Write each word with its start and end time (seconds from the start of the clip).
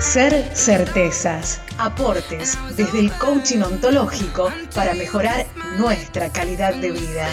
Ser 0.00 0.50
certezas, 0.54 1.60
aportes 1.78 2.58
desde 2.76 3.00
el 3.00 3.12
coaching 3.12 3.62
ontológico 3.62 4.52
para 4.74 4.94
mejorar 4.94 5.46
nuestra 5.78 6.28
calidad 6.30 6.74
de 6.74 6.92
vida. 6.92 7.28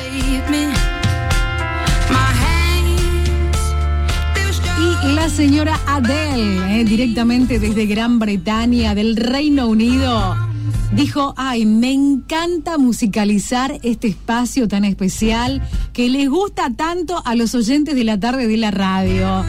Y 5.04 5.14
la 5.14 5.30
señora 5.30 5.80
Adele, 5.88 6.82
eh, 6.82 6.84
directamente 6.84 7.60
desde 7.60 7.86
Gran 7.86 8.20
Bretaña, 8.20 8.94
del 8.96 9.16
Reino 9.16 9.68
Unido, 9.68 10.51
dijo, 10.96 11.34
ay, 11.38 11.66
me 11.66 11.92
encanta 11.92 12.78
musicalizar 12.78 13.80
este 13.84 14.08
espacio 14.10 14.68
tan 14.68 14.86
especial 14.86 15.62
que 15.94 16.10
les 16.10 16.30
gusta 16.30 16.72
tanto 16.76 17.22
a 17.26 17.36
los 17.36 17.56
oyentes 17.56 17.96
de 17.96 18.04
la 18.04 18.20
tarde 18.20 18.48
de 18.48 18.58
la 18.58 18.72
radio. 18.72 19.44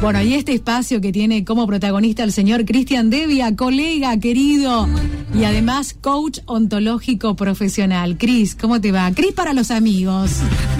Bueno, 0.00 0.22
y 0.22 0.34
este 0.34 0.52
espacio 0.52 1.00
que 1.00 1.12
tiene 1.12 1.44
como 1.44 1.66
protagonista 1.66 2.24
el 2.24 2.32
señor 2.32 2.64
Cristian 2.64 3.10
Devia, 3.10 3.54
colega 3.54 4.18
querido 4.18 4.88
y 5.34 5.44
además 5.44 5.94
coach 6.00 6.38
ontológico 6.46 7.36
profesional. 7.36 8.16
Cris, 8.16 8.54
¿cómo 8.54 8.80
te 8.80 8.92
va? 8.92 9.10
Cris 9.12 9.32
para 9.32 9.52
los 9.52 9.70
amigos. 9.70 10.30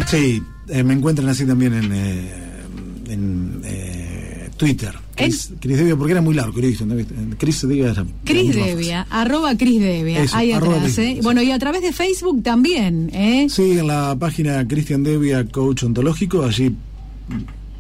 Sí, 0.07 0.43
eh, 0.69 0.83
me 0.83 0.95
encuentran 0.95 1.29
así 1.29 1.45
también 1.45 1.75
en, 1.75 1.93
eh, 1.93 2.51
eh, 3.65 4.51
Twitter. 4.57 4.95
Cris, 5.25 5.53
Cris 5.61 5.77
Devia, 5.79 5.97
porque 5.97 6.13
era 6.13 6.21
muy 6.21 6.35
largo, 6.35 6.53
Cris, 6.53 6.83
Cris 7.39 7.69
Devia. 7.69 8.07
Cris 8.25 8.55
Devia, 8.55 9.07
arroba 9.11 9.57
Cris 9.57 9.81
Devia, 9.81 10.25
ahí 10.33 10.53
atrás. 10.53 10.99
¿eh? 10.99 11.21
Bueno, 11.23 11.43
y 11.43 11.51
a 11.51 11.59
través 11.59 11.83
de 11.83 11.93
Facebook 11.93 12.43
también. 12.43 13.11
¿eh? 13.13 13.47
Sí, 13.49 13.79
en 13.79 13.87
la 13.87 14.17
página 14.19 14.67
Cristian 14.67 15.03
Devia, 15.03 15.45
coach 15.47 15.85
ontológico, 15.85 16.45
allí 16.45 16.75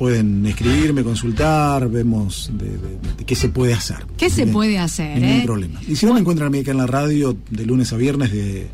pueden 0.00 0.46
escribirme, 0.46 1.04
consultar, 1.04 1.86
vemos 1.90 2.50
de, 2.54 3.24
qué 3.26 3.34
se 3.34 3.50
puede 3.50 3.74
hacer. 3.74 3.98
¿Qué 4.16 4.30
se 4.30 4.46
puede 4.46 4.78
hacer? 4.78 5.18
Ningún 5.18 5.40
eh? 5.40 5.42
problema. 5.44 5.80
Y 5.86 5.96
si 5.96 6.06
no, 6.06 6.14
me 6.14 6.20
encuentran 6.20 6.46
a 6.46 6.50
mí 6.50 6.60
acá 6.60 6.70
en 6.70 6.78
la 6.78 6.86
radio 6.86 7.36
de 7.50 7.66
lunes 7.66 7.92
a 7.92 7.98
viernes 7.98 8.32
de 8.32 8.68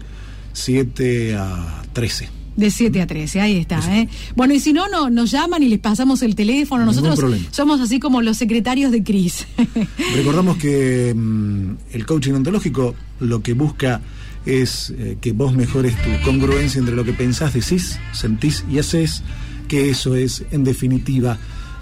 7 0.53 1.35
a 1.35 1.83
13. 1.93 2.36
De 2.57 2.71
7 2.71 3.03
a 3.03 3.07
13, 3.07 3.41
ahí 3.41 3.57
está. 3.59 3.81
¿eh? 3.95 4.09
Bueno, 4.35 4.55
y 4.55 4.61
si 4.61 4.73
no, 4.73 4.89
no, 4.89 5.11
nos 5.11 5.31
llaman 5.31 5.63
y 5.63 5.69
les 5.69 5.79
pasamos 5.79 6.23
el 6.23 6.35
teléfono. 6.35 6.87
Nosotros 6.87 7.21
somos 7.51 7.81
así 7.81 8.01
como 8.01 8.23
los 8.23 8.39
secretarios 8.39 8.93
de 8.93 9.03
Cris. 9.03 9.47
Recordamos 10.15 10.57
que 10.57 11.15
mm, 11.15 11.71
el 11.93 12.07
coaching 12.07 12.33
ontológico 12.33 12.95
lo 13.21 13.43
que 13.43 13.53
busca 13.53 14.01
es 14.47 14.95
eh, 14.97 15.19
que 15.21 15.33
vos 15.33 15.55
mejores 15.55 15.95
tu 16.03 16.25
congruencia 16.25 16.79
entre 16.79 16.95
lo 16.95 17.05
que 17.05 17.13
pensás, 17.13 17.53
decís, 17.53 17.99
sentís 18.13 18.65
y 18.71 18.79
haces 18.79 19.23
que 19.69 19.91
eso 19.91 20.15
es, 20.15 20.45
en 20.53 20.65
definitiva, 20.65 21.39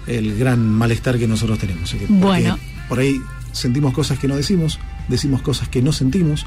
el 0.07 0.37
gran 0.37 0.67
malestar 0.67 1.17
que 1.17 1.27
nosotros 1.27 1.59
tenemos. 1.59 1.95
Bueno. 2.09 2.57
Por 2.89 2.99
ahí 2.99 3.21
sentimos 3.51 3.93
cosas 3.93 4.19
que 4.19 4.27
no 4.27 4.35
decimos, 4.35 4.79
decimos 5.07 5.41
cosas 5.41 5.69
que 5.69 5.81
no 5.81 5.91
sentimos, 5.91 6.45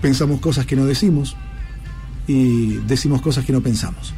pensamos 0.00 0.40
cosas 0.40 0.66
que 0.66 0.76
no 0.76 0.86
decimos 0.86 1.36
y 2.28 2.74
decimos 2.86 3.20
cosas 3.22 3.44
que 3.44 3.52
no 3.52 3.60
pensamos. 3.60 4.14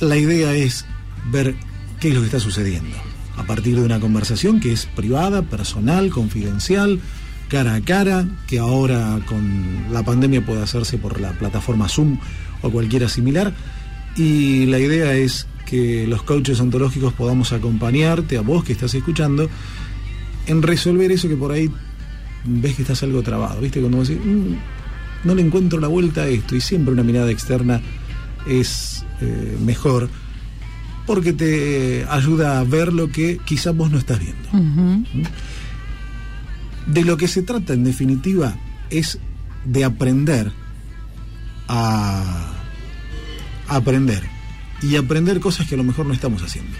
La 0.00 0.18
idea 0.18 0.52
es 0.54 0.84
ver 1.30 1.54
qué 2.00 2.08
es 2.08 2.14
lo 2.14 2.20
que 2.20 2.26
está 2.26 2.40
sucediendo 2.40 2.96
a 3.36 3.44
partir 3.44 3.76
de 3.76 3.82
una 3.82 4.00
conversación 4.00 4.60
que 4.60 4.72
es 4.72 4.86
privada, 4.86 5.42
personal, 5.42 6.10
confidencial, 6.10 7.00
cara 7.48 7.74
a 7.74 7.80
cara, 7.80 8.26
que 8.46 8.58
ahora 8.58 9.20
con 9.26 9.92
la 9.92 10.04
pandemia 10.04 10.44
puede 10.44 10.62
hacerse 10.62 10.98
por 10.98 11.20
la 11.20 11.32
plataforma 11.32 11.88
Zoom 11.88 12.18
o 12.62 12.70
cualquiera 12.70 13.08
similar 13.08 13.54
y 14.16 14.66
la 14.66 14.78
idea 14.78 15.14
es 15.14 15.46
que 15.66 16.06
los 16.06 16.22
coaches 16.22 16.60
ontológicos 16.60 17.12
podamos 17.14 17.52
acompañarte 17.52 18.36
a 18.36 18.42
vos 18.42 18.64
que 18.64 18.72
estás 18.72 18.94
escuchando 18.94 19.48
en 20.46 20.62
resolver 20.62 21.10
eso 21.10 21.28
que 21.28 21.36
por 21.36 21.52
ahí 21.52 21.70
ves 22.44 22.76
que 22.76 22.82
estás 22.82 23.02
algo 23.02 23.22
trabado, 23.22 23.60
¿viste? 23.60 23.80
Cuando 23.80 23.98
vos 23.98 24.08
decís, 24.08 24.24
mm, 24.24 24.54
no 25.24 25.34
le 25.34 25.42
encuentro 25.42 25.80
la 25.80 25.88
vuelta 25.88 26.22
a 26.22 26.28
esto 26.28 26.54
y 26.54 26.60
siempre 26.60 26.92
una 26.92 27.02
mirada 27.02 27.30
externa 27.30 27.80
es 28.46 29.04
eh, 29.20 29.56
mejor 29.64 30.08
porque 31.06 31.32
te 31.32 32.06
ayuda 32.08 32.60
a 32.60 32.64
ver 32.64 32.92
lo 32.92 33.10
que 33.10 33.38
quizás 33.44 33.76
vos 33.76 33.90
no 33.90 33.98
estás 33.98 34.20
viendo. 34.20 35.06
De 36.86 37.04
lo 37.04 37.16
que 37.16 37.28
se 37.28 37.42
trata 37.42 37.72
en 37.72 37.84
definitiva 37.84 38.56
es 38.90 39.18
de 39.64 39.84
aprender 39.84 40.52
a 41.68 42.52
aprender 43.68 44.22
y 44.82 44.96
aprender 44.96 45.40
cosas 45.40 45.66
que 45.66 45.74
a 45.74 45.78
lo 45.78 45.84
mejor 45.84 46.06
no 46.06 46.12
estamos 46.12 46.42
haciendo. 46.42 46.76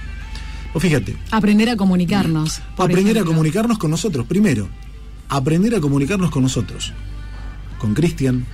O 0.75 0.81
fíjate. 0.81 1.17
Aprender 1.31 1.71
a 1.71 1.77
comunicarnos. 1.77 2.61
Aprender 2.77 3.19
a 3.19 3.25
comunicarnos 3.25 3.79
con 3.79 3.91
nosotros. 3.91 4.27
Primero, 4.27 4.69
aprender 5.29 5.75
a 5.75 5.81
comunicarnos 5.81 6.31
con 6.31 6.43
nosotros. 6.43 6.93
Con 7.85 7.93
Cristian, 7.93 8.47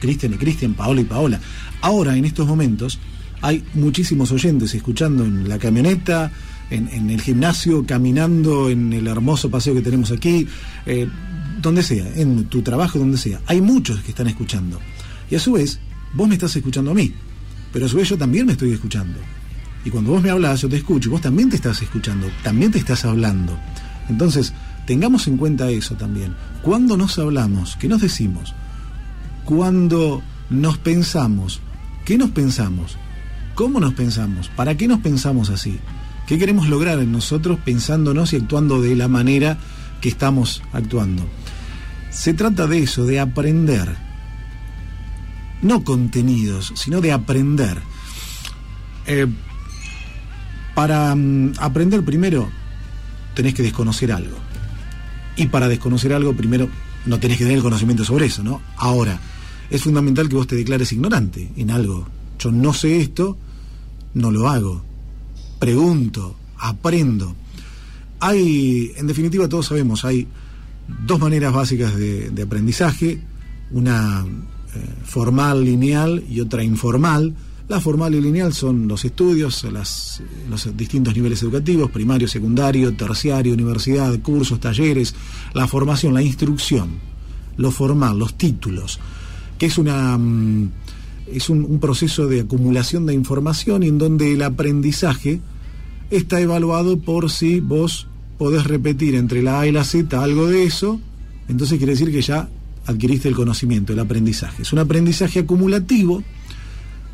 Cristian 0.00 0.34
y 0.34 0.36
Cristian, 0.36 0.74
Paola 0.74 1.00
y 1.00 1.04
Paola. 1.04 1.40
Ahora, 1.80 2.16
en 2.16 2.24
estos 2.24 2.44
momentos, 2.44 2.98
hay 3.40 3.62
muchísimos 3.74 4.32
oyentes 4.32 4.74
escuchando 4.74 5.24
en 5.24 5.48
la 5.48 5.60
camioneta, 5.60 6.32
en, 6.68 7.08
el 7.08 7.20
gimnasio, 7.20 7.86
caminando 7.86 8.68
en 8.68 8.92
el 8.92 9.06
hermoso 9.06 9.48
paseo 9.48 9.76
que 9.76 9.80
tenemos 9.80 10.10
aquí, 10.10 10.44
eh, 10.86 11.06
donde 11.62 11.84
sea, 11.84 12.04
en 12.16 12.46
tu 12.46 12.62
trabajo, 12.62 12.98
donde 12.98 13.16
sea. 13.16 13.40
Hay 13.46 13.60
muchos 13.60 14.00
que 14.00 14.10
están 14.10 14.26
escuchando. 14.26 14.80
Y 15.30 15.36
a 15.36 15.38
su 15.38 15.52
vez, 15.52 15.78
vos 16.12 16.26
me 16.26 16.34
estás 16.34 16.56
escuchando 16.56 16.90
a 16.90 16.94
mí, 16.94 17.14
pero 17.72 17.86
a 17.86 17.88
su 17.88 17.96
vez 17.96 18.08
yo 18.08 18.18
también 18.18 18.44
me 18.44 18.54
estoy 18.54 18.72
escuchando. 18.72 19.20
Y 19.84 19.90
cuando 19.90 20.10
vos 20.10 20.20
me 20.20 20.30
hablas, 20.30 20.62
yo 20.62 20.68
te 20.68 20.78
escucho, 20.78 21.10
y 21.10 21.12
vos 21.12 21.20
también 21.20 21.48
te 21.48 21.54
estás 21.54 21.80
escuchando, 21.80 22.28
también 22.42 22.72
te 22.72 22.78
estás 22.78 23.04
hablando. 23.04 23.56
Entonces, 24.08 24.52
tengamos 24.86 25.26
en 25.26 25.36
cuenta 25.36 25.70
eso 25.70 25.94
también. 25.94 26.34
Cuando 26.62 26.96
nos 26.96 27.18
hablamos, 27.18 27.76
¿qué 27.76 27.88
nos 27.88 28.00
decimos? 28.00 28.54
Cuando 29.44 30.22
nos 30.50 30.78
pensamos, 30.78 31.60
¿qué 32.04 32.16
nos 32.16 32.30
pensamos? 32.30 32.96
¿Cómo 33.54 33.80
nos 33.80 33.94
pensamos? 33.94 34.48
¿Para 34.48 34.76
qué 34.76 34.88
nos 34.88 35.00
pensamos 35.00 35.50
así? 35.50 35.78
¿Qué 36.26 36.38
queremos 36.38 36.68
lograr 36.68 36.98
en 36.98 37.12
nosotros 37.12 37.58
pensándonos 37.64 38.32
y 38.32 38.36
actuando 38.36 38.80
de 38.80 38.96
la 38.96 39.08
manera 39.08 39.58
que 40.00 40.08
estamos 40.08 40.62
actuando? 40.72 41.24
Se 42.10 42.34
trata 42.34 42.66
de 42.66 42.82
eso, 42.82 43.04
de 43.04 43.20
aprender 43.20 44.06
no 45.62 45.84
contenidos, 45.84 46.72
sino 46.74 47.00
de 47.00 47.12
aprender. 47.12 47.80
Eh, 49.06 49.26
para 50.74 51.14
mm, 51.14 51.54
aprender 51.58 52.04
primero 52.04 52.50
tenés 53.34 53.54
que 53.54 53.62
desconocer 53.62 54.12
algo. 54.12 54.45
Y 55.36 55.46
para 55.46 55.68
desconocer 55.68 56.12
algo 56.12 56.34
primero 56.34 56.68
no 57.04 57.20
tenés 57.20 57.38
que 57.38 57.44
tener 57.44 57.58
el 57.58 57.62
conocimiento 57.62 58.04
sobre 58.04 58.26
eso, 58.26 58.42
¿no? 58.42 58.62
Ahora, 58.76 59.20
es 59.70 59.82
fundamental 59.82 60.28
que 60.28 60.36
vos 60.36 60.46
te 60.46 60.56
declares 60.56 60.92
ignorante 60.92 61.50
en 61.56 61.70
algo. 61.70 62.06
Yo 62.38 62.50
no 62.50 62.72
sé 62.72 63.00
esto, 63.00 63.36
no 64.14 64.30
lo 64.30 64.48
hago. 64.48 64.82
Pregunto, 65.58 66.36
aprendo. 66.58 67.34
Hay, 68.20 68.92
en 68.96 69.06
definitiva, 69.06 69.48
todos 69.48 69.66
sabemos, 69.66 70.04
hay 70.04 70.26
dos 71.06 71.18
maneras 71.20 71.52
básicas 71.52 71.96
de 71.96 72.42
aprendizaje. 72.42 73.20
Una 73.72 74.24
eh, 74.76 74.94
formal, 75.04 75.64
lineal 75.64 76.24
y 76.28 76.40
otra 76.40 76.62
informal. 76.62 77.34
La 77.68 77.80
formal 77.80 78.14
y 78.14 78.20
lineal 78.20 78.52
son 78.52 78.86
los 78.86 79.04
estudios, 79.04 79.64
los 79.64 80.76
distintos 80.76 81.16
niveles 81.16 81.42
educativos, 81.42 81.90
primario, 81.90 82.28
secundario, 82.28 82.94
terciario, 82.94 83.54
universidad, 83.54 84.16
cursos, 84.20 84.60
talleres, 84.60 85.14
la 85.52 85.66
formación, 85.66 86.14
la 86.14 86.22
instrucción, 86.22 86.90
lo 87.56 87.72
formal, 87.72 88.18
los 88.18 88.34
títulos, 88.34 89.00
que 89.58 89.66
es 89.66 89.78
una 89.78 90.16
mm, 90.16 90.70
es 91.32 91.50
un, 91.50 91.64
un 91.64 91.80
proceso 91.80 92.28
de 92.28 92.42
acumulación 92.42 93.04
de 93.04 93.14
información 93.14 93.82
en 93.82 93.98
donde 93.98 94.32
el 94.32 94.42
aprendizaje 94.42 95.40
está 96.10 96.40
evaluado 96.40 96.98
por 96.98 97.30
si 97.30 97.58
vos 97.58 98.06
podés 98.38 98.64
repetir 98.64 99.14
entre 99.14 99.42
la 99.42 99.60
A 99.60 99.66
y 99.66 99.72
la 99.72 99.82
Z 99.82 100.22
algo 100.22 100.46
de 100.46 100.64
eso, 100.64 101.00
entonces 101.48 101.78
quiere 101.78 101.94
decir 101.94 102.12
que 102.12 102.22
ya 102.22 102.48
adquiriste 102.86 103.28
el 103.28 103.34
conocimiento, 103.34 103.92
el 103.92 103.98
aprendizaje. 103.98 104.62
Es 104.62 104.72
un 104.72 104.78
aprendizaje 104.78 105.40
acumulativo, 105.40 106.22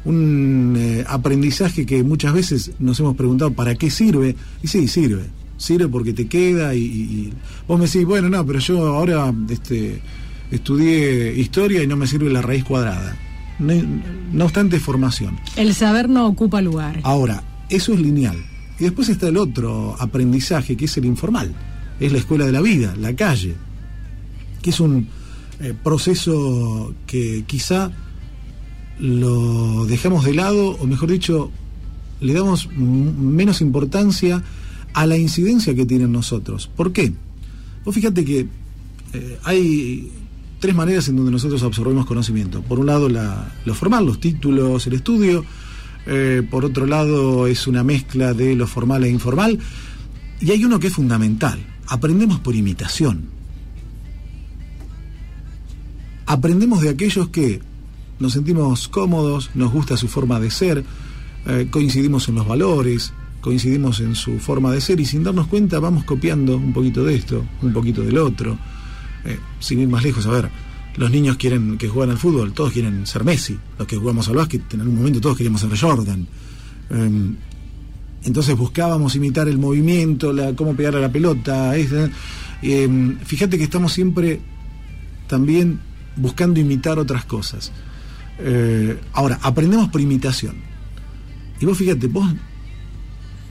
un 0.05 0.75
eh, 0.77 1.05
aprendizaje 1.07 1.87
que 1.87 2.03
muchas 2.03 2.33
veces 2.33 2.73
nos 2.79 2.99
hemos 3.01 3.17
preguntado 3.17 3.53
para 3.53 3.75
qué 3.75 3.91
sirve, 3.91 4.37
y 4.63 4.67
sí, 4.67 4.89
sirve, 4.89 5.25
sirve 5.57 5.89
porque 5.89 6.13
te 6.13 6.27
queda 6.27 6.75
y, 6.75 7.33
vos 7.69 7.79
me 7.79 7.87
decís, 7.87 8.05
bueno, 8.05 8.29
no, 8.29 8.45
pero 8.45 8.59
yo 8.59 8.87
ahora 8.87 9.33
este, 9.49 10.01
estudié 10.51 11.35
historia 11.39 11.83
y 11.83 11.87
no 11.87 11.97
me 11.97 12.07
sirve 12.07 12.31
la 12.31 12.43
raíz 12.43 12.65
cuadrada. 12.65 13.17
No, 13.59 13.75
no 14.33 14.45
obstante, 14.45 14.81
formación. 14.81 15.39
El 15.57 15.75
saber 15.75 16.09
no 16.09 16.27
ocupa 16.27 16.61
lugar. 16.61 17.01
Ahora, 17.05 17.45
eso 17.69 17.93
es 17.93 18.01
lineal. 18.01 18.37
Y 18.79 18.85
después 18.85 19.09
está 19.09 19.29
el 19.29 19.37
otro 19.37 19.95
aprendizaje, 20.01 20.77
que 20.77 20.87
es 20.87 20.97
el 20.97 21.05
informal. 21.05 21.55
Es 22.01 22.11
la 22.11 22.19
escuela 22.19 22.47
de 22.47 22.53
la 22.53 22.61
vida, 22.61 22.97
la 22.99 23.15
calle, 23.15 23.55
que 24.63 24.71
es 24.71 24.81
un, 24.81 25.07
eh, 25.63 25.75
proceso 25.81 26.93
que 27.07 27.45
quizá 27.47 27.93
lo 29.03 29.85
dejamos 29.87 30.25
de 30.25 30.33
lado, 30.33 30.77
o 30.79 30.87
mejor 30.87 31.11
dicho, 31.11 31.51
le 32.21 32.33
damos 32.35 32.69
menos 32.77 33.61
importancia 33.61 34.45
a 34.95 35.07
la 35.07 35.17
incidencia 35.17 35.75
que 35.75 35.85
tienen 35.85 36.13
nosotros. 36.13 36.71
¿Por 36.77 36.93
qué? 36.93 37.13
Vos 37.85 37.93
fíjate 37.97 38.25
que 38.25 38.47
eh, 39.13 39.39
hay 39.43 40.09
tres 40.61 40.77
maneras 40.77 41.09
en 41.09 41.17
donde 41.17 41.33
nosotros 41.33 41.65
absorbemos 41.65 42.07
conocimiento. 42.07 42.63
Por 42.63 42.79
un 42.79 42.87
lado, 42.87 43.09
lo 43.09 43.75
formal, 43.75 44.07
los 44.07 44.21
títulos, 44.21 44.87
el 44.87 44.93
estudio. 44.93 45.45
Eh, 46.07 46.47
por 46.49 46.65
otro 46.65 46.87
lado, 46.87 47.49
es 47.49 47.67
una 47.67 47.83
mezcla 47.83 48.35
de 48.35 48.55
lo 48.55 48.69
formal 48.69 49.03
e 49.03 49.11
informal. 49.11 49.59
Y 50.41 50.53
hay 50.53 50.65
uno 50.65 50.79
que 50.79 50.87
es 50.87 50.93
fundamental. 50.93 51.59
Aprendemos 51.89 52.39
por 52.39 52.55
imitación. 52.55 53.25
Aprendemos 56.27 56.83
de 56.83 56.91
aquellos 56.91 57.31
que 57.31 57.72
nos 58.23 58.33
sentimos 58.35 58.89
cómodos, 58.89 59.51
nos 59.55 59.73
gusta 59.73 59.97
su 59.97 60.07
forma 60.07 60.39
de 60.39 60.51
ser, 60.51 60.85
eh, 61.47 61.67
coincidimos 61.71 62.29
en 62.29 62.37
los 62.37 62.47
valores, 62.47 63.13
coincidimos 63.41 63.99
en 63.99 64.15
su 64.15 64.39
forma 64.39 64.71
de 64.71 64.81
ser 64.81 65.01
y 65.01 65.05
sin 65.05 65.25
darnos 65.25 65.49
cuenta 65.49 65.81
vamos 65.81 66.05
copiando 66.05 66.57
un 66.57 66.73
poquito 66.73 67.03
de 67.05 67.17
esto, 67.17 67.45
un 67.61 67.73
poquito 67.73 68.03
del 68.03 68.17
otro. 68.19 68.57
Eh, 69.25 69.39
sin 69.59 69.81
ir 69.81 69.89
más 69.89 70.05
lejos, 70.05 70.25
a 70.27 70.31
ver, 70.31 70.49
los 70.97 71.11
niños 71.11 71.37
quieren 71.37 71.77
que 71.79 71.89
jueguen 71.89 72.11
al 72.11 72.19
fútbol, 72.19 72.53
todos 72.53 72.73
quieren 72.73 73.07
ser 73.07 73.25
Messi, 73.25 73.59
los 73.77 73.89
que 73.89 73.97
jugamos 73.97 74.29
al 74.29 74.37
básquet, 74.37 74.73
en 74.73 74.81
algún 74.81 74.97
momento 74.97 75.21
todos 75.21 75.37
queríamos 75.37 75.61
ser 75.61 75.77
Jordan. 75.77 76.27
Em, 76.91 77.37
entonces 78.23 78.57
buscábamos 78.57 79.17
imitar 79.17 79.49
el 79.49 79.59
movimiento, 79.59 80.33
cómo 80.55 80.77
pegar 80.77 80.95
a 80.95 81.01
la 81.01 81.11
pelota. 81.11 81.75
Em, 82.63 83.19
fíjate 83.19 83.59
que 83.59 83.65
estamos 83.65 83.93
siempre 83.93 84.41
también 85.27 85.81
buscando 86.17 86.61
imitar 86.61 87.01
otras 87.01 87.25
cosas. 87.25 87.73
Eh, 88.39 88.99
ahora, 89.13 89.39
aprendemos 89.43 89.89
por 89.89 90.01
imitación. 90.01 90.57
Y 91.61 91.65
vos 91.65 91.79
fíjate, 91.79 92.07
vos 92.09 92.29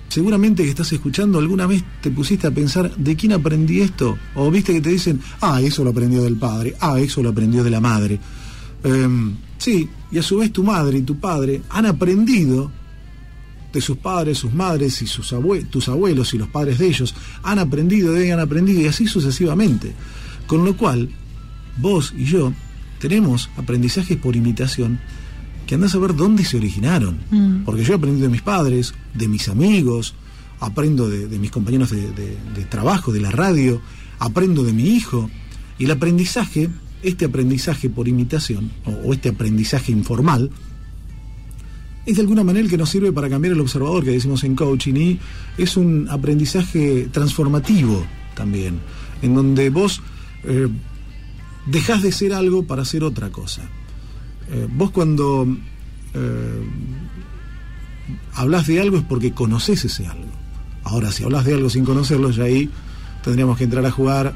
seguramente 0.09 0.63
que 0.63 0.69
estás 0.69 0.91
escuchando 0.91 1.39
alguna 1.39 1.65
vez 1.65 1.83
te 2.01 2.11
pusiste 2.11 2.45
a 2.45 2.51
pensar 2.51 2.93
de 2.97 3.15
quién 3.15 3.31
aprendí 3.31 3.79
esto 3.79 4.17
o 4.35 4.51
viste 4.51 4.73
que 4.73 4.81
te 4.81 4.89
dicen 4.89 5.21
ah 5.39 5.61
eso 5.61 5.85
lo 5.85 5.91
aprendió 5.91 6.21
del 6.21 6.35
padre 6.35 6.75
ah 6.81 6.99
eso 6.99 7.23
lo 7.23 7.29
aprendió 7.29 7.63
de 7.63 7.69
la 7.69 7.79
madre 7.79 8.19
em, 8.83 9.37
sí 9.57 9.87
y 10.11 10.17
a 10.17 10.21
su 10.21 10.39
vez 10.39 10.51
tu 10.51 10.65
madre 10.65 10.97
y 10.97 11.03
tu 11.03 11.17
padre 11.17 11.61
han 11.69 11.85
aprendido 11.85 12.69
de 13.71 13.81
sus 13.81 13.97
padres 13.97 14.39
sus 14.39 14.53
madres 14.53 15.01
y 15.01 15.07
sus 15.07 15.33
tus 15.69 15.87
abuelos 15.89 16.33
y 16.33 16.37
los 16.37 16.49
padres 16.49 16.79
de 16.79 16.87
ellos 16.87 17.15
han 17.43 17.59
aprendido 17.59 18.13
de 18.13 18.31
han 18.31 18.39
aprendido 18.39 18.81
y 18.81 18.87
así 18.87 19.07
sucesivamente. 19.07 19.93
Con 20.47 20.65
lo 20.65 20.75
cual 20.75 21.09
vos 21.77 22.13
y 22.17 22.25
yo 22.25 22.53
tenemos 23.01 23.49
aprendizajes 23.57 24.15
por 24.15 24.35
imitación 24.35 24.99
que 25.65 25.75
andás 25.75 25.95
a 25.95 25.99
ver 25.99 26.15
dónde 26.15 26.45
se 26.45 26.57
originaron. 26.57 27.19
Mm. 27.31 27.63
Porque 27.65 27.83
yo 27.83 27.93
he 27.93 27.95
aprendido 27.95 28.27
de 28.27 28.31
mis 28.31 28.43
padres, 28.43 28.93
de 29.13 29.27
mis 29.27 29.49
amigos, 29.49 30.13
aprendo 30.59 31.09
de, 31.09 31.39
mis 31.39 31.49
compañeros 31.49 31.89
de, 31.89 32.65
trabajo, 32.69 33.11
de 33.11 33.19
la 33.19 33.31
radio, 33.31 33.81
aprendo 34.19 34.63
de 34.63 34.73
mi 34.73 34.83
hijo. 34.89 35.29
Y 35.79 35.85
el 35.85 35.91
aprendizaje, 35.91 36.69
este 37.01 37.25
aprendizaje 37.25 37.89
por 37.89 38.07
imitación, 38.07 38.71
o, 38.85 39.11
este 39.13 39.29
aprendizaje 39.29 39.91
informal, 39.91 40.51
es 42.05 42.15
de 42.15 42.21
alguna 42.21 42.43
manera 42.43 42.63
el 42.63 42.69
que 42.69 42.77
nos 42.77 42.89
sirve 42.89 43.11
para 43.11 43.29
cambiar 43.29 43.53
el 43.53 43.61
observador 43.61 44.03
que 44.03 44.11
decimos 44.11 44.43
en 44.43 44.55
coaching 44.55 44.95
y 44.95 45.19
es 45.57 45.77
un 45.77 46.07
aprendizaje 46.09 47.09
transformativo 47.11 48.03
también, 48.35 48.79
en 49.21 49.35
donde 49.35 49.69
vos 49.69 50.01
eh, 50.43 50.67
dejás 51.71 52.01
de 52.01 52.11
ser 52.11 52.33
algo 52.33 52.63
para 52.63 52.85
ser 52.85 53.03
otra 53.03 53.29
cosa. 53.29 53.61
Eh, 54.51 54.67
vos 54.69 54.91
cuando 54.91 55.47
eh, 56.13 56.63
hablas 58.33 58.67
de 58.67 58.81
algo 58.81 58.97
es 58.97 59.03
porque 59.03 59.31
conoces 59.31 59.85
ese 59.85 60.05
algo. 60.05 60.29
Ahora, 60.83 61.11
si 61.11 61.23
hablas 61.23 61.45
de 61.45 61.53
algo 61.53 61.69
sin 61.69 61.85
conocerlo, 61.85 62.31
ya 62.31 62.43
ahí 62.43 62.69
tendríamos 63.23 63.57
que 63.57 63.63
entrar 63.63 63.85
a 63.85 63.91
jugar 63.91 64.33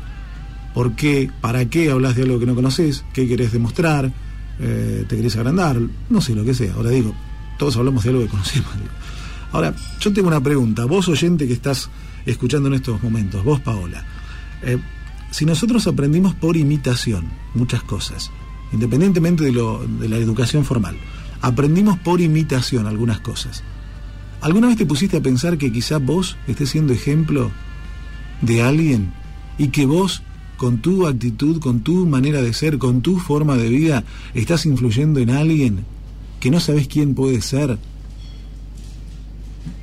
por 0.73 0.95
qué, 0.95 1.29
para 1.41 1.65
qué 1.65 1.91
hablas 1.91 2.15
de 2.15 2.23
algo 2.23 2.39
que 2.39 2.45
no 2.45 2.55
conoces, 2.55 3.03
qué 3.13 3.27
querés 3.27 3.51
demostrar, 3.51 4.11
eh, 4.59 5.05
te 5.07 5.17
querés 5.17 5.35
agrandar, 5.35 5.77
no 6.09 6.21
sé 6.21 6.35
lo 6.35 6.45
que 6.45 6.53
sea. 6.53 6.73
Ahora 6.73 6.91
digo, 6.91 7.13
todos 7.57 7.75
hablamos 7.75 8.03
de 8.03 8.11
algo 8.11 8.21
que 8.21 8.29
conocemos. 8.29 8.69
Ahora, 9.51 9.73
yo 9.99 10.13
tengo 10.13 10.27
una 10.27 10.41
pregunta, 10.41 10.85
vos 10.85 11.07
oyente 11.09 11.47
que 11.47 11.53
estás 11.53 11.89
escuchando 12.25 12.67
en 12.67 12.75
estos 12.75 13.01
momentos, 13.01 13.43
vos 13.43 13.59
Paola, 13.59 14.03
si 15.35 15.43
nosotros 15.43 15.85
aprendimos 15.85 16.33
por 16.33 16.55
imitación 16.55 17.25
muchas 17.55 17.83
cosas, 17.83 18.31
independientemente 18.71 19.43
de, 19.43 19.51
la 20.07 20.15
educación 20.15 20.63
formal. 20.63 20.95
Aprendimos 21.41 21.99
por 21.99 22.21
imitación 22.21 22.87
algunas 22.87 23.19
cosas. 23.19 23.61
¿Alguna 24.39 24.67
vez 24.67 24.77
te 24.77 24.85
pusiste 24.85 25.17
a 25.17 25.21
pensar 25.21 25.57
que 25.57 25.73
quizá 25.73 25.97
vos 25.97 26.37
estés 26.47 26.69
siendo 26.69 26.93
ejemplo 26.93 27.51
de 28.39 28.63
alguien 28.63 29.11
y 29.57 29.67
que 29.67 29.85
vos, 29.85 30.23
con 30.55 30.77
tu 30.77 31.05
actitud, 31.05 31.59
con 31.59 31.81
tu 31.81 32.05
manera 32.05 32.41
de 32.41 32.53
ser, 32.53 32.77
con 32.77 33.01
tu 33.01 33.19
forma 33.19 33.57
de 33.57 33.67
vida, 33.67 34.05
estás 34.35 34.65
influyendo 34.65 35.19
en 35.19 35.31
alguien 35.31 35.83
que 36.39 36.49
no 36.49 36.61
sabes 36.61 36.87
quién 36.87 37.13
puede 37.13 37.41
ser? 37.41 37.77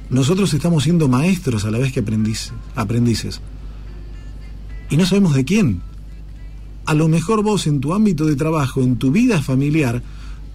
Nosotros 0.09 0.55
estamos 0.55 0.85
siendo 0.85 1.09
maestros 1.09 1.67
a 1.67 1.71
la 1.71 1.77
vez 1.77 1.93
que 1.93 2.01
aprendices. 2.01 3.43
Y 4.93 4.97
no 4.99 5.07
sabemos 5.07 5.35
de 5.35 5.45
quién 5.45 5.81
a 6.85 6.95
lo 6.95 7.09
mejor 7.09 7.43
vos 7.43 7.67
en 7.67 7.81
tu 7.81 7.95
ámbito 7.95 8.27
de 8.27 8.37
trabajo, 8.37 8.83
en 8.83 8.97
tu 8.97 9.11
vida 9.11 9.41
familiar, 9.41 10.03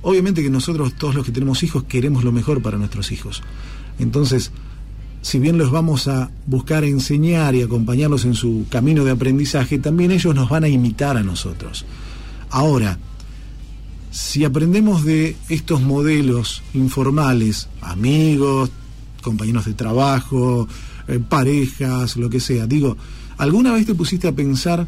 obviamente 0.03 0.43
que 0.43 0.49
nosotros 0.49 0.93
todos 0.93 1.15
los 1.15 1.25
que 1.25 1.31
tenemos 1.31 1.63
hijos 1.63 1.85
queremos 1.85 2.23
lo 2.23 2.31
mejor 2.31 2.61
para 2.61 2.77
nuestros 2.77 3.11
hijos. 3.11 3.41
Entonces, 3.97 4.51
si 5.23 5.39
bien 5.39 5.57
los 5.57 5.71
vamos 5.71 6.07
a 6.07 6.29
buscar 6.45 6.83
enseñar 6.83 7.55
y 7.55 7.63
acompañarlos 7.63 8.25
en 8.25 8.35
su 8.35 8.65
camino 8.69 9.03
de 9.03 9.11
aprendizaje, 9.11 9.79
también 9.79 10.11
ellos 10.11 10.35
nos 10.35 10.49
van 10.49 10.65
a 10.65 10.67
imitar 10.67 11.17
a 11.17 11.23
nosotros. 11.23 11.85
Ahora, 12.51 12.99
si 14.11 14.45
aprendemos 14.45 15.03
de 15.03 15.35
estos 15.49 15.81
modelos 15.81 16.61
informales, 16.73 17.69
amigos, 17.81 18.69
compañeros 19.23 19.65
de 19.65 19.73
trabajo, 19.73 20.67
eh, 21.07 21.19
parejas, 21.19 22.17
lo 22.17 22.29
que 22.29 22.39
sea, 22.39 22.67
digo, 22.67 22.97
¿alguna 23.37 23.73
vez 23.73 23.85
te 23.85 23.95
pusiste 23.95 24.27
a 24.27 24.31
pensar 24.31 24.87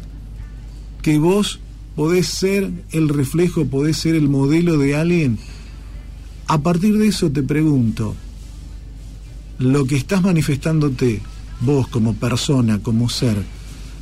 que 1.02 1.18
vos 1.18 1.60
podés 1.96 2.26
ser 2.26 2.70
el 2.92 3.08
reflejo, 3.08 3.66
podés 3.66 3.96
ser 3.96 4.14
el 4.14 4.28
modelo 4.28 4.78
de 4.78 4.96
alguien, 4.96 5.38
a 6.46 6.58
partir 6.58 6.98
de 6.98 7.08
eso 7.08 7.30
te 7.30 7.42
pregunto, 7.42 8.14
lo 9.58 9.84
que 9.84 9.96
estás 9.96 10.22
manifestándote 10.22 11.20
vos 11.60 11.86
como 11.88 12.14
persona, 12.14 12.80
como 12.82 13.08
ser, 13.08 13.36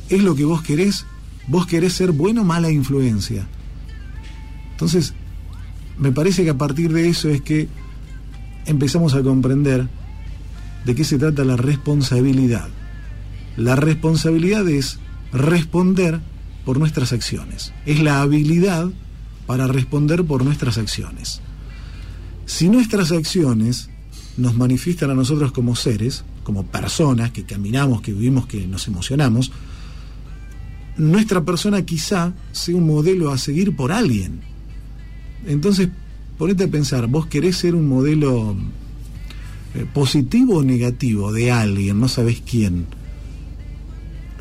¿es 0.09 0.23
lo 0.23 0.35
que 0.35 0.45
vos 0.45 0.61
querés? 0.61 1.05
¿Vos 1.47 1.67
querés 1.67 1.93
ser 1.93 2.11
bueno 2.11 2.41
o 2.41 2.45
mala 2.45 2.71
influencia? 2.71 3.47
Entonces, 4.71 5.13
me 5.99 6.11
parece 6.11 6.43
que 6.43 6.51
a 6.51 6.57
partir 6.57 6.93
de 6.93 7.09
eso 7.09 7.27
es 7.29 7.41
que 7.41 7.67
empezamos 8.65 9.13
a 9.13 9.21
comprender 9.21 9.87
de 10.85 10.95
qué 10.95 11.03
se 11.03 11.17
trata 11.17 11.43
la 11.43 11.57
responsabilidad. 11.57 12.69
La 13.59 13.75
responsabilidad 13.75 14.65
es 14.69 14.99
responder 15.33 16.21
por 16.63 16.79
nuestras 16.79 17.11
acciones. 17.11 17.73
Es 17.85 17.99
la 17.99 18.21
habilidad 18.21 18.89
para 19.47 19.67
responder 19.67 20.23
por 20.23 20.45
nuestras 20.45 20.77
acciones. 20.77 21.41
Si 22.45 22.69
nuestras 22.69 23.11
acciones 23.11 23.89
nos 24.37 24.55
manifiestan 24.55 25.09
a 25.09 25.13
nosotros 25.13 25.51
como 25.51 25.75
seres, 25.75 26.23
como 26.45 26.67
personas 26.67 27.31
que 27.31 27.43
caminamos, 27.43 28.01
que 28.01 28.13
vivimos, 28.13 28.47
que 28.47 28.65
nos 28.65 28.87
emocionamos, 28.87 29.51
nuestra 30.95 31.43
persona 31.43 31.81
quizá 31.81 32.33
sea 32.53 32.77
un 32.77 32.87
modelo 32.87 33.29
a 33.29 33.37
seguir 33.37 33.75
por 33.75 33.91
alguien. 33.91 34.39
Entonces, 35.45 35.89
ponete 36.37 36.63
a 36.63 36.69
pensar, 36.69 37.07
¿vos 37.07 37.25
querés 37.25 37.57
ser 37.57 37.75
un 37.75 37.89
modelo 37.89 38.55
eh, 39.75 39.85
positivo 39.93 40.59
o 40.59 40.63
negativo 40.63 41.33
de 41.33 41.51
alguien? 41.51 41.99
No 41.99 42.07
sabés 42.07 42.41
quién. 42.41 42.87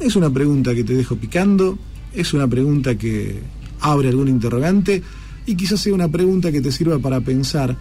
Es 0.01 0.17
una 0.17 0.31
pregunta 0.31 0.75
que 0.75 0.85
te 0.85 0.95
dejo 0.95 1.17
picando 1.17 1.79
es 2.13 2.35
una 2.35 2.49
pregunta 2.49 2.97
que 2.97 3.41
abre 3.81 4.09
algún 4.09 4.29
interrogante 4.29 5.03
y 5.47 5.55
quizás 5.55 5.81
sea 5.81 5.95
una 5.95 6.09
pregunta 6.09 6.51
que 6.53 6.61
te 6.61 6.73
sirva 6.73 6.99
para 6.99 7.21
pensar 7.21 7.77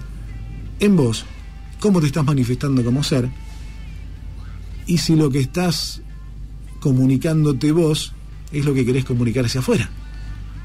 en 0.80 0.96
vos, 0.96 1.26
cómo 1.80 2.00
te 2.00 2.08
estás 2.08 2.26
manifestando 2.26 2.84
como 2.84 3.04
ser 3.04 3.30
y 4.86 5.00
si 5.00 5.16
lo 5.16 5.30
que 5.30 5.40
estás 5.40 6.02
comunicándote 6.80 7.72
vos 7.72 8.14
es 8.52 8.64
lo 8.64 8.74
que 8.74 8.86
querés 8.86 9.04
comunicar 9.04 9.46
hacia 9.46 9.60
afuera. 9.60 9.90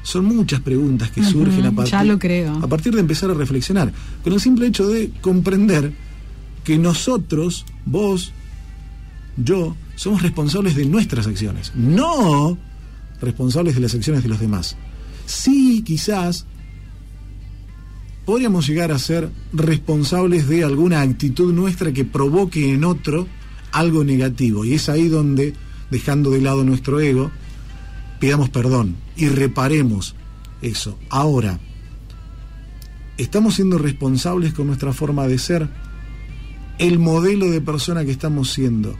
Son 0.03 0.25
muchas 0.25 0.59
preguntas 0.59 1.11
que 1.11 1.23
surgen 1.23 1.65
a 1.65 1.71
partir, 1.71 2.17
creo. 2.19 2.57
a 2.61 2.67
partir 2.67 2.93
de 2.93 2.99
empezar 2.99 3.31
a 3.31 3.33
reflexionar, 3.33 3.91
con 4.23 4.33
el 4.33 4.39
simple 4.39 4.67
hecho 4.67 4.87
de 4.87 5.11
comprender 5.21 5.93
que 6.63 6.77
nosotros, 6.77 7.65
vos, 7.85 8.33
yo, 9.37 9.75
somos 9.95 10.21
responsables 10.21 10.75
de 10.75 10.85
nuestras 10.85 11.27
acciones, 11.27 11.71
no 11.75 12.57
responsables 13.21 13.75
de 13.75 13.81
las 13.81 13.95
acciones 13.95 14.23
de 14.23 14.29
los 14.29 14.39
demás. 14.39 14.75
Sí, 15.25 15.83
quizás 15.83 16.45
podríamos 18.25 18.67
llegar 18.67 18.91
a 18.91 18.99
ser 18.99 19.29
responsables 19.53 20.47
de 20.47 20.63
alguna 20.63 21.01
actitud 21.01 21.53
nuestra 21.53 21.91
que 21.91 22.05
provoque 22.05 22.73
en 22.73 22.83
otro 22.83 23.27
algo 23.71 24.03
negativo. 24.03 24.65
Y 24.65 24.73
es 24.73 24.89
ahí 24.89 25.07
donde, 25.07 25.53
dejando 25.89 26.31
de 26.31 26.41
lado 26.41 26.63
nuestro 26.63 26.99
ego, 26.99 27.31
pidamos 28.19 28.49
perdón 28.49 28.95
y 29.15 29.27
reparemos 29.27 30.15
eso. 30.61 30.97
Ahora, 31.09 31.59
¿estamos 33.17 33.55
siendo 33.55 33.77
responsables 33.77 34.53
con 34.53 34.67
nuestra 34.67 34.93
forma 34.93 35.27
de 35.27 35.37
ser? 35.37 35.69
¿El 36.79 36.99
modelo 36.99 37.49
de 37.51 37.61
persona 37.61 38.03
que 38.03 38.11
estamos 38.11 38.51
siendo 38.51 38.95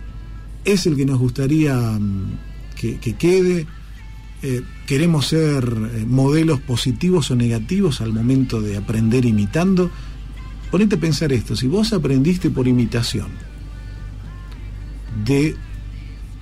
es 0.65 0.86
el 0.86 0.96
que 0.96 1.05
nos 1.05 1.20
gustaría 1.20 1.75
mm, 1.75 2.39
que, 2.75 3.13
quede? 3.15 3.65
Eh, 4.41 4.62
¿Queremos 4.86 5.27
ser 5.27 5.63
eh, 5.63 6.05
modelos 6.05 6.60
positivos 6.60 7.32
o 7.32 7.36
negativos 7.36 8.01
al 8.01 8.12
momento 8.12 8.62
de 8.62 8.77
aprender 8.77 9.25
imitando? 9.25 9.89
Ponete 10.70 10.96
a 10.96 11.00
pensar 11.00 11.32
esto, 11.32 11.55
si 11.55 11.67
vos 11.67 11.93
aprendiste 11.93 12.50
por 12.50 12.67
imitación 12.67 13.27
de 15.24 15.55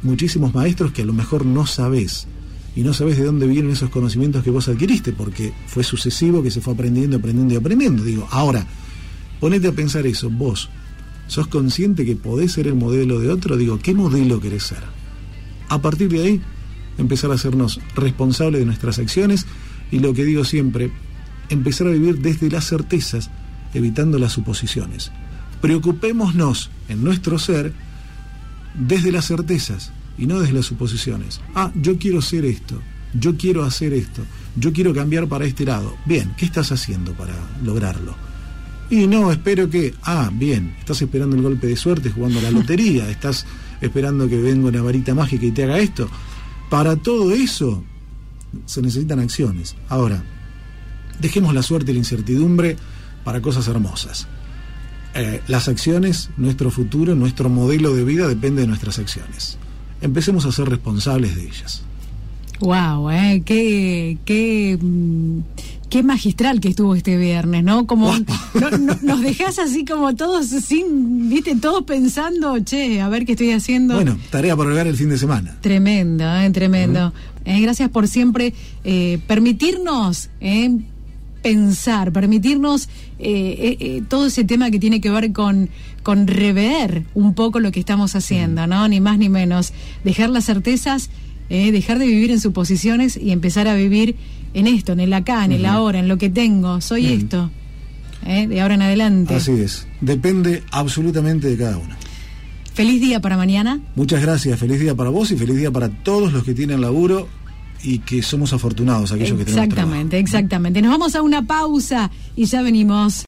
muchísimos 0.03 0.53
maestros 0.53 0.93
que 0.93 1.01
a 1.01 1.05
lo 1.05 1.13
mejor 1.13 1.45
no 1.45 1.67
sabés, 1.67 2.27
y 2.75 2.81
no 2.81 2.93
sabes 2.93 3.17
de 3.17 3.25
dónde 3.25 3.47
vienen 3.47 3.73
esos 3.73 3.89
conocimientos 3.89 4.43
que 4.43 4.49
vos 4.49 4.67
adquiriste, 4.69 5.11
porque 5.11 5.53
fue 5.67 5.83
sucesivo 5.83 6.41
que 6.41 6.51
se 6.51 6.61
fue 6.61 6.73
aprendiendo, 6.73 7.17
aprendiendo 7.17 7.53
y 7.53 7.57
aprendiendo. 7.57 8.03
Digo, 8.03 8.27
ahora, 8.31 8.65
ponete 9.39 9.67
a 9.67 9.73
pensar 9.73 10.07
eso, 10.07 10.29
vos, 10.29 10.69
¿sos 11.31 11.47
consciente 11.47 12.05
que 12.05 12.17
podés 12.17 12.51
ser 12.51 12.67
el 12.67 12.75
modelo 12.75 13.21
de 13.21 13.29
otro? 13.29 13.55
Digo, 13.55 13.79
¿qué 13.79 13.93
modelo 13.93 14.41
querés 14.41 14.63
ser? 14.63 14.83
A 15.69 15.81
partir 15.81 16.09
de 16.09 16.21
ahí, 16.21 16.41
empezar 16.97 17.31
a 17.31 17.35
hacernos 17.35 17.79
responsables 17.95 18.59
de 18.59 18.65
nuestras 18.65 18.99
acciones 18.99 19.45
y 19.91 19.99
lo 19.99 20.13
que 20.13 20.25
digo 20.25 20.43
siempre, 20.43 20.91
empezar 21.47 21.87
a 21.87 21.91
vivir 21.91 22.19
desde 22.19 22.51
las 22.51 22.67
certezas, 22.67 23.31
evitando 23.73 24.19
las 24.19 24.33
suposiciones. 24.33 25.13
Preocupémonos 25.61 26.69
en 26.89 27.01
nuestro 27.01 27.39
ser 27.39 27.71
desde 28.75 29.13
las 29.13 29.27
certezas, 29.27 29.93
y 30.17 30.27
no 30.27 30.41
desde 30.41 30.53
las 30.55 30.65
suposiciones. 30.65 31.39
Ah, 31.55 31.71
yo 31.75 31.97
quiero 31.97 32.21
ser 32.21 32.43
esto, 32.43 32.81
yo 33.13 33.37
quiero 33.37 33.63
hacer 33.63 33.93
esto, 33.93 34.23
yo 34.57 34.73
quiero 34.73 34.93
cambiar 34.93 35.27
para 35.27 35.45
este 35.45 35.63
lado. 35.63 35.95
Bien, 36.05 36.33
¿qué 36.35 36.43
estás 36.43 36.73
haciendo 36.73 37.13
para 37.13 37.33
lograrlo? 37.63 38.30
Y 38.91 39.07
no, 39.07 39.31
espero 39.31 39.69
que, 39.69 39.95
ah, 40.03 40.29
bien, 40.31 40.75
estás 40.77 41.01
esperando 41.01 41.35
el 41.35 41.41
golpe 41.41 41.65
de 41.65 41.75
suerte 41.75 42.11
jugando 42.11 42.37
a 42.39 42.43
la 42.43 42.51
lotería, 42.51 43.09
estás 43.09 43.45
esperando 43.81 44.29
que 44.29 44.39
venga 44.39 44.67
una 44.67 44.83
varita 44.83 45.15
mágica 45.15 45.45
y 45.45 45.51
te 45.51 45.63
haga 45.63 45.79
esto. 45.79 46.07
Para 46.69 46.95
todo 46.95 47.31
eso 47.31 47.83
se 48.65 48.81
necesitan 48.81 49.19
acciones. 49.19 49.75
Ahora, 49.89 50.23
dejemos 51.19 51.55
la 51.55 51.63
suerte 51.63 51.91
y 51.91 51.95
la 51.95 51.99
incertidumbre 51.99 52.77
para 53.23 53.41
cosas 53.41 53.67
hermosas. 53.67 54.27
Eh, 55.15 55.41
las 55.47 55.67
acciones, 55.67 56.29
nuestro 56.37 56.69
futuro, 56.69 57.15
nuestro 57.15 57.49
modelo 57.49 57.95
de 57.95 58.03
vida 58.03 58.27
depende 58.27 58.61
de 58.61 58.67
nuestras 58.67 58.99
acciones 58.99 59.57
empecemos 60.01 60.45
a 60.45 60.51
ser 60.51 60.67
responsables 60.69 61.35
de 61.35 61.43
ellas. 61.43 61.83
Wow, 62.59 63.09
eh, 63.09 63.41
qué, 63.45 64.17
qué, 64.25 64.77
qué 65.91 66.03
magistral 66.03 66.61
que 66.61 66.69
estuvo 66.69 66.95
este 66.95 67.17
viernes, 67.17 67.65
¿no? 67.65 67.85
Como 67.85 68.11
nos 69.03 69.21
dejas 69.21 69.59
así 69.59 69.83
como 69.83 70.15
todos 70.15 70.47
sin, 70.47 71.29
viste, 71.29 71.55
todos 71.57 71.83
pensando, 71.83 72.57
che, 72.61 73.01
a 73.01 73.09
ver 73.09 73.25
qué 73.25 73.33
estoy 73.33 73.51
haciendo. 73.51 73.95
Bueno, 73.95 74.17
tarea 74.29 74.55
para 74.55 74.69
llegar 74.69 74.87
el 74.87 74.95
fin 74.95 75.09
de 75.09 75.17
semana. 75.17 75.57
Tremendo, 75.59 76.23
eh, 76.33 76.49
tremendo. 76.51 77.13
Eh, 77.43 77.59
gracias 77.59 77.89
por 77.89 78.07
siempre 78.07 78.53
eh, 78.85 79.19
permitirnos 79.27 80.29
eh, 80.39 80.79
pensar, 81.43 82.13
permitirnos 82.13 82.87
todo 84.07 84.27
ese 84.27 84.45
tema 84.45 84.71
que 84.71 84.79
tiene 84.79 85.01
que 85.01 85.09
ver 85.09 85.33
con, 85.33 85.69
con 86.03 86.25
rever 86.25 87.03
un 87.15 87.33
poco 87.33 87.59
lo 87.59 87.71
que 87.71 87.81
estamos 87.81 88.15
haciendo, 88.15 88.65
¿no? 88.65 88.87
Ni 88.87 89.01
más 89.01 89.17
ni 89.17 89.27
menos. 89.27 89.73
Dejar 90.03 90.29
las 90.29 90.45
certezas, 90.45 91.09
dejar 91.49 91.99
de 91.99 92.05
vivir 92.05 92.31
en 92.31 92.39
suposiciones 92.39 93.17
y 93.17 93.31
empezar 93.31 93.67
a 93.67 93.75
vivir 93.75 94.15
en 94.53 94.67
esto, 94.67 94.93
en 94.93 94.99
el 94.99 95.13
acá, 95.13 95.45
en 95.45 95.51
el 95.53 95.65
ahora, 95.65 95.99
en 95.99 96.07
lo 96.07 96.17
que 96.17 96.29
tengo. 96.29 96.81
Soy 96.81 97.07
esto. 97.07 97.51
De 98.23 98.61
ahora 98.61 98.75
en 98.75 98.81
adelante. 98.83 99.35
Así 99.35 99.51
es. 99.51 99.87
Depende 99.99 100.63
absolutamente 100.71 101.47
de 101.47 101.57
cada 101.57 101.77
uno. 101.77 101.95
Feliz 102.73 103.01
día 103.01 103.19
para 103.19 103.35
mañana. 103.35 103.79
Muchas 103.95 104.21
gracias. 104.21 104.59
Feliz 104.59 104.79
día 104.79 104.95
para 104.95 105.09
vos 105.09 105.31
y 105.31 105.37
feliz 105.37 105.57
día 105.57 105.71
para 105.71 105.89
todos 105.89 106.31
los 106.31 106.43
que 106.43 106.53
tienen 106.53 106.81
laburo 106.81 107.27
y 107.83 107.99
que 107.99 108.21
somos 108.21 108.53
afortunados 108.53 109.11
aquellos 109.11 109.37
que 109.37 109.45
tenemos 109.45 109.65
Exactamente, 109.65 110.19
exactamente. 110.19 110.81
Nos 110.81 110.91
vamos 110.91 111.15
a 111.15 111.21
una 111.21 111.45
pausa 111.45 112.11
y 112.35 112.45
ya 112.45 112.61
venimos. 112.61 113.25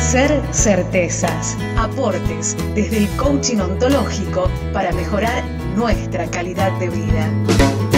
Ser 0.00 0.42
certezas, 0.52 1.56
aportes 1.76 2.56
desde 2.74 2.98
el 2.98 3.08
coaching 3.16 3.58
ontológico 3.58 4.50
para 4.72 4.92
mejorar 4.92 5.44
nuestra 5.76 6.30
calidad 6.30 6.78
de 6.78 6.90
vida. 6.90 7.91